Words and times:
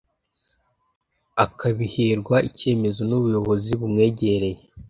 akabiherwa 1.45 2.35
icyemezo 2.49 3.01
nubuyobozi 3.09 3.71
bumwegereye 3.79 4.61